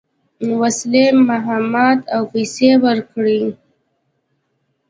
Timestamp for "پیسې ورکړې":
2.33-3.41